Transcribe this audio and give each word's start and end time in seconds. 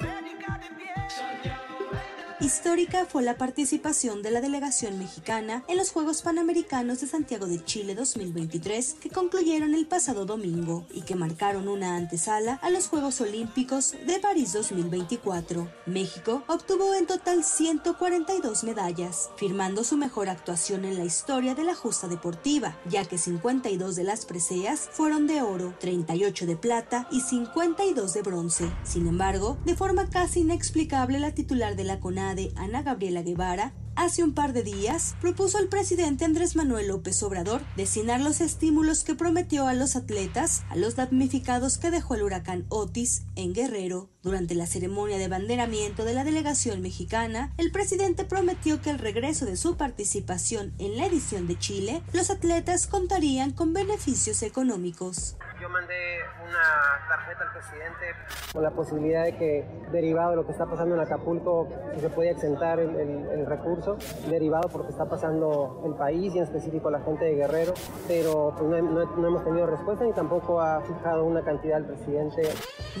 Medical 0.00 0.58
de 0.60 0.68
pie. 0.76 1.83
Histórica 2.44 3.06
fue 3.06 3.22
la 3.22 3.38
participación 3.38 4.20
de 4.20 4.30
la 4.30 4.42
delegación 4.42 4.98
mexicana 4.98 5.64
en 5.66 5.78
los 5.78 5.90
Juegos 5.90 6.20
Panamericanos 6.20 7.00
de 7.00 7.06
Santiago 7.06 7.46
de 7.46 7.64
Chile 7.64 7.94
2023 7.94 8.96
que 9.00 9.08
concluyeron 9.08 9.72
el 9.72 9.86
pasado 9.86 10.26
domingo 10.26 10.84
y 10.92 11.00
que 11.00 11.14
marcaron 11.14 11.68
una 11.68 11.96
antesala 11.96 12.56
a 12.56 12.68
los 12.68 12.88
Juegos 12.88 13.22
Olímpicos 13.22 13.94
de 14.06 14.18
París 14.18 14.52
2024. 14.52 15.72
México 15.86 16.44
obtuvo 16.46 16.92
en 16.92 17.06
total 17.06 17.44
142 17.44 18.64
medallas, 18.64 19.30
firmando 19.36 19.82
su 19.82 19.96
mejor 19.96 20.28
actuación 20.28 20.84
en 20.84 20.98
la 20.98 21.06
historia 21.06 21.54
de 21.54 21.64
la 21.64 21.74
justa 21.74 22.08
deportiva, 22.08 22.76
ya 22.90 23.06
que 23.06 23.16
52 23.16 23.96
de 23.96 24.04
las 24.04 24.26
preseas 24.26 24.90
fueron 24.92 25.26
de 25.26 25.40
oro, 25.40 25.74
38 25.80 26.44
de 26.44 26.56
plata 26.56 27.08
y 27.10 27.22
52 27.22 28.12
de 28.12 28.20
bronce. 28.20 28.70
Sin 28.82 29.06
embargo, 29.06 29.56
de 29.64 29.76
forma 29.76 30.10
casi 30.10 30.40
inexplicable 30.40 31.18
la 31.18 31.34
titular 31.34 31.74
de 31.74 31.84
la 31.84 32.00
CONADE 32.34 32.52
Ana 32.56 32.82
Gabriela 32.82 33.22
Guevara, 33.22 33.72
hace 33.94 34.24
un 34.24 34.34
par 34.34 34.52
de 34.52 34.64
días 34.64 35.14
propuso 35.20 35.56
al 35.56 35.68
presidente 35.68 36.24
Andrés 36.24 36.56
Manuel 36.56 36.88
López 36.88 37.22
Obrador 37.22 37.62
destinar 37.76 38.20
los 38.20 38.40
estímulos 38.40 39.04
que 39.04 39.14
prometió 39.14 39.68
a 39.68 39.74
los 39.74 39.94
atletas 39.94 40.64
a 40.68 40.74
los 40.74 40.96
damnificados 40.96 41.78
que 41.78 41.92
dejó 41.92 42.16
el 42.16 42.24
huracán 42.24 42.66
Otis 42.70 43.22
en 43.36 43.52
Guerrero. 43.52 44.10
Durante 44.22 44.56
la 44.56 44.66
ceremonia 44.66 45.16
de 45.16 45.28
banderamiento 45.28 46.04
de 46.04 46.14
la 46.14 46.24
delegación 46.24 46.80
mexicana, 46.80 47.54
el 47.56 47.70
presidente 47.70 48.24
prometió 48.24 48.80
que 48.80 48.90
al 48.90 48.98
regreso 48.98 49.46
de 49.46 49.56
su 49.56 49.76
participación 49.76 50.74
en 50.78 50.96
la 50.96 51.06
edición 51.06 51.46
de 51.46 51.56
Chile, 51.58 52.02
los 52.12 52.30
atletas 52.30 52.88
contarían 52.88 53.52
con 53.52 53.72
beneficios 53.74 54.42
económicos. 54.42 55.36
Yo 55.64 55.70
mandé 55.70 56.20
una 56.46 57.08
tarjeta 57.08 57.42
al 57.44 57.52
presidente 57.52 58.04
con 58.52 58.62
la 58.62 58.70
posibilidad 58.70 59.24
de 59.24 59.34
que, 59.34 59.64
derivado 59.90 60.30
de 60.32 60.36
lo 60.36 60.44
que 60.44 60.52
está 60.52 60.66
pasando 60.66 60.94
en 60.94 61.00
Acapulco, 61.00 61.68
se 61.98 62.10
pueda 62.10 62.32
exentar 62.32 62.78
el, 62.78 63.46
recurso, 63.46 63.96
derivado 64.28 64.68
por 64.68 64.82
lo 64.82 64.86
que 64.86 64.92
está 64.92 65.08
pasando 65.08 65.82
el 65.86 65.94
país 65.94 66.34
y 66.34 66.38
en 66.38 66.44
específico 66.44 66.90
la 66.90 67.00
gente 67.00 67.24
de 67.24 67.34
Guerrero, 67.34 67.72
pero 68.06 68.54
pues, 68.58 68.82
no, 68.82 69.26
hemos 69.26 69.42
tenido 69.42 69.66
respuesta 69.66 70.04
ni 70.04 70.12
tampoco 70.12 70.60
ha 70.60 70.82
fijado 70.82 71.24
una 71.24 71.42
cantidad 71.42 71.78
el 71.78 71.86
presidente. 71.86 72.42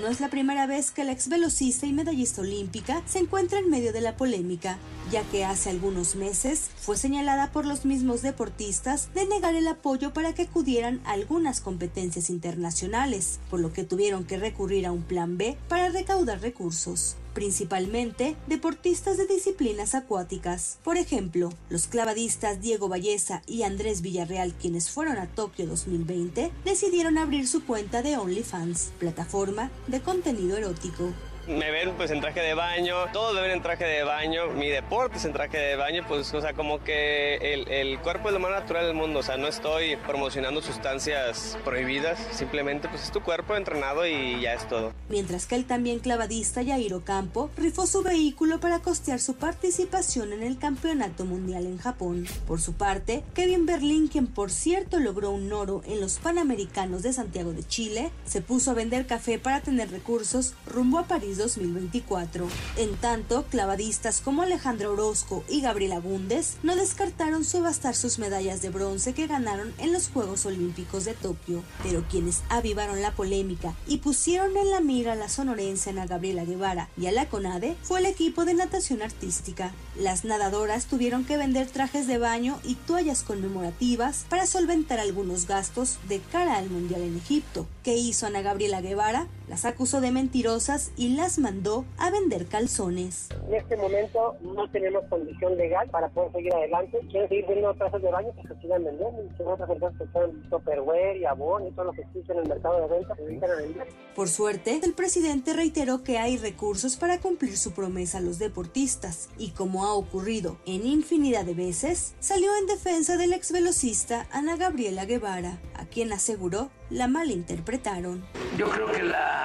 No 0.00 0.06
es 0.06 0.20
la 0.20 0.28
primera 0.28 0.66
vez 0.66 0.90
que 0.90 1.04
la 1.04 1.12
ex 1.12 1.28
velocista 1.28 1.84
y 1.84 1.92
medallista 1.92 2.42
olímpica 2.42 3.02
se 3.06 3.18
encuentra 3.18 3.58
en 3.58 3.70
medio 3.70 3.92
de 3.92 4.00
la 4.00 4.16
polémica, 4.16 4.78
ya 5.10 5.22
que 5.24 5.44
hace 5.44 5.68
algunos 5.68 6.14
meses 6.16 6.70
fue 6.76 6.96
señalada 6.96 7.50
por 7.50 7.66
los 7.66 7.84
mismos 7.84 8.22
deportistas 8.22 9.12
de 9.12 9.26
negar 9.26 9.54
el 9.54 9.66
apoyo 9.66 10.14
para 10.14 10.32
que 10.32 10.42
acudieran 10.42 11.02
algunas 11.04 11.60
competencias 11.60 12.30
internacionales 12.30 12.51
internacionales, 12.52 13.40
por 13.50 13.60
lo 13.60 13.72
que 13.72 13.84
tuvieron 13.84 14.24
que 14.24 14.36
recurrir 14.36 14.86
a 14.86 14.92
un 14.92 15.02
plan 15.02 15.38
B 15.38 15.56
para 15.68 15.88
recaudar 15.88 16.40
recursos 16.40 17.16
principalmente 17.32 18.36
deportistas 18.46 19.16
de 19.16 19.26
disciplinas 19.26 19.94
acuáticas. 19.94 20.76
Por 20.84 20.98
ejemplo, 20.98 21.50
los 21.70 21.86
clavadistas 21.86 22.60
Diego 22.60 22.90
Valleza 22.90 23.40
y 23.46 23.62
Andrés 23.62 24.02
Villarreal, 24.02 24.52
quienes 24.52 24.90
fueron 24.90 25.16
a 25.16 25.28
Tokio 25.28 25.66
2020, 25.66 26.52
decidieron 26.66 27.16
abrir 27.16 27.48
su 27.48 27.64
cuenta 27.64 28.02
de 28.02 28.18
OnlyFans, 28.18 28.92
plataforma 28.98 29.70
de 29.86 30.02
contenido 30.02 30.58
erótico 30.58 31.08
me 31.46 31.70
ven 31.70 31.92
pues 31.96 32.10
en 32.10 32.20
traje 32.20 32.40
de 32.40 32.54
baño, 32.54 32.94
todos 33.12 33.34
me 33.34 33.40
ven 33.40 33.50
en 33.52 33.62
traje 33.62 33.84
de 33.84 34.04
baño, 34.04 34.48
mi 34.48 34.68
deporte 34.68 35.18
es 35.18 35.24
en 35.24 35.32
traje 35.32 35.58
de 35.58 35.76
baño, 35.76 36.04
pues 36.06 36.32
o 36.32 36.40
sea, 36.40 36.52
como 36.52 36.82
que 36.84 37.36
el, 37.36 37.68
el, 37.68 37.98
cuerpo 37.98 38.28
es 38.28 38.34
lo 38.34 38.40
más 38.40 38.50
natural 38.50 38.86
del 38.86 38.94
mundo, 38.94 39.20
o 39.20 39.22
sea, 39.22 39.36
no 39.36 39.48
estoy 39.48 39.96
promocionando 39.96 40.62
sustancias 40.62 41.58
prohibidas, 41.64 42.18
simplemente 42.32 42.88
pues 42.88 43.04
es 43.04 43.12
tu 43.12 43.22
cuerpo 43.22 43.56
entrenado 43.56 44.06
y 44.06 44.40
ya 44.40 44.54
es 44.54 44.68
todo. 44.68 44.92
Mientras 45.08 45.46
que 45.46 45.56
el 45.56 45.64
también 45.64 45.98
clavadista 45.98 46.62
Yairo 46.62 47.04
Campo 47.04 47.50
rifó 47.56 47.86
su 47.86 48.02
vehículo 48.02 48.60
para 48.60 48.80
costear 48.80 49.20
su 49.20 49.34
participación 49.34 50.32
en 50.32 50.42
el 50.42 50.58
Campeonato 50.58 51.24
Mundial 51.24 51.66
en 51.66 51.78
Japón. 51.78 52.26
Por 52.46 52.60
su 52.60 52.74
parte, 52.74 53.22
Kevin 53.34 53.66
Berlín, 53.66 54.08
quien 54.08 54.26
por 54.26 54.50
cierto 54.50 55.00
logró 55.00 55.30
un 55.30 55.52
oro 55.52 55.82
en 55.86 56.00
los 56.00 56.18
Panamericanos 56.18 57.02
de 57.02 57.12
Santiago 57.12 57.52
de 57.52 57.66
Chile, 57.66 58.10
se 58.24 58.40
puso 58.40 58.70
a 58.70 58.74
vender 58.74 59.06
café 59.06 59.38
para 59.38 59.60
tener 59.60 59.90
recursos 59.90 60.54
rumbo 60.66 60.98
a 60.98 61.04
París 61.04 61.31
2024. 61.36 62.46
En 62.76 62.96
tanto, 62.96 63.44
clavadistas 63.50 64.20
como 64.20 64.42
Alejandra 64.42 64.90
Orozco 64.90 65.44
y 65.48 65.60
Gabriela 65.60 66.00
Bundes 66.00 66.56
no 66.62 66.76
descartaron 66.76 67.44
subastar 67.44 67.94
sus 67.94 68.18
medallas 68.18 68.62
de 68.62 68.70
bronce 68.70 69.14
que 69.14 69.26
ganaron 69.26 69.72
en 69.78 69.92
los 69.92 70.08
Juegos 70.08 70.46
Olímpicos 70.46 71.04
de 71.04 71.14
Tokio, 71.14 71.62
pero 71.82 72.04
quienes 72.08 72.42
avivaron 72.48 73.02
la 73.02 73.14
polémica 73.14 73.74
y 73.86 73.98
pusieron 73.98 74.56
en 74.56 74.70
la 74.70 74.80
mira 74.80 75.12
a 75.12 75.16
la 75.16 75.28
sonorense 75.28 75.90
Ana 75.90 76.06
Gabriela 76.06 76.44
Guevara 76.44 76.88
y 76.96 77.06
a 77.06 77.12
la 77.12 77.28
CONADE 77.28 77.76
fue 77.82 78.00
el 78.00 78.06
equipo 78.06 78.44
de 78.44 78.54
natación 78.54 79.02
artística. 79.02 79.72
Las 79.98 80.24
nadadoras 80.24 80.86
tuvieron 80.86 81.24
que 81.24 81.36
vender 81.36 81.68
trajes 81.68 82.06
de 82.06 82.18
baño 82.18 82.58
y 82.64 82.74
toallas 82.74 83.22
conmemorativas 83.22 84.26
para 84.28 84.46
solventar 84.46 85.00
algunos 85.00 85.46
gastos 85.46 85.98
de 86.08 86.20
cara 86.20 86.56
al 86.56 86.70
Mundial 86.70 87.02
en 87.02 87.16
Egipto. 87.16 87.66
¿Qué 87.82 87.96
hizo 87.96 88.26
Ana 88.26 88.42
Gabriela 88.42 88.80
Guevara? 88.80 89.26
Las 89.52 89.66
acusó 89.66 90.00
de 90.00 90.10
mentirosas 90.12 90.92
y 90.96 91.10
las 91.10 91.38
mandó 91.38 91.84
a 91.98 92.10
vender 92.10 92.46
calzones. 92.46 93.28
En 93.48 93.54
este 93.54 93.76
momento 93.76 94.34
no 94.40 94.66
tenemos 94.70 95.04
condición 95.10 95.58
legal 95.58 95.90
para 95.90 96.08
poder 96.08 96.32
seguir 96.32 96.54
adelante. 96.54 96.98
Quieren 97.10 97.28
seguir 97.28 97.44
vendiendo 97.44 97.74
trazas 97.74 98.00
de 98.00 98.10
baño, 98.10 98.30
que 98.34 98.48
se 98.48 98.60
sigan 98.62 98.82
vendiendo. 98.82 99.22
Y 99.22 99.42
otras 99.42 99.68
empresas 99.68 99.98
que 99.98 100.06
son 100.10 100.42
Tupperware 100.48 101.18
y 101.18 101.26
Avon 101.26 101.68
y 101.68 101.70
todo 101.72 101.84
lo 101.84 101.92
que 101.92 102.00
existe 102.00 102.32
en 102.32 102.38
el 102.38 102.48
mercado 102.48 102.80
de 102.80 102.96
venta 102.96 103.14
se 103.14 103.24
dedican 103.24 103.50
a 103.50 103.54
vender. 103.56 103.88
Por 104.16 104.30
suerte, 104.30 104.80
el 104.82 104.94
presidente 104.94 105.52
reiteró 105.52 106.02
que 106.02 106.16
hay 106.16 106.38
recursos 106.38 106.96
para 106.96 107.20
cumplir 107.20 107.58
su 107.58 107.72
promesa 107.72 108.18
a 108.18 108.20
los 108.22 108.38
deportistas 108.38 109.28
y 109.36 109.50
como 109.50 109.84
ha 109.84 109.92
ocurrido 109.92 110.56
en 110.64 110.86
infinidad 110.86 111.44
de 111.44 111.52
veces, 111.52 112.14
salió 112.20 112.56
en 112.56 112.66
defensa 112.68 113.18
del 113.18 113.34
ex 113.34 113.52
velocista 113.52 114.26
Ana 114.30 114.56
Gabriela 114.56 115.04
Guevara, 115.04 115.58
a 115.74 115.84
quien 115.84 116.10
aseguró 116.10 116.70
la 116.88 117.08
malinterpretaron. 117.08 118.24
Yo 118.56 118.68
creo 118.68 118.86
que 118.92 119.02
la 119.02 119.41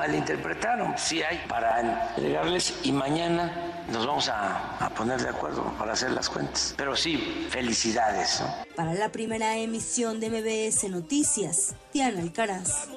malinterpretaron, 0.00 0.94
sí 0.96 1.22
hay 1.22 1.44
para 1.46 1.78
entregarles 1.78 2.74
y 2.84 2.90
mañana 2.90 3.84
nos 3.92 4.06
vamos 4.06 4.30
a, 4.30 4.90
poner 4.96 5.20
de 5.20 5.28
acuerdo 5.28 5.62
para 5.78 5.92
hacer 5.92 6.12
las 6.12 6.30
cuentas. 6.30 6.72
Pero 6.74 6.96
sí, 6.96 7.46
felicidades. 7.50 8.42
Para 8.74 8.94
la 8.94 9.12
primera 9.12 9.58
emisión 9.58 10.18
de 10.18 10.30
MBS 10.30 10.88
Noticias, 10.88 11.74
Tiana 11.92 12.20
Alcaraz. 12.20 12.88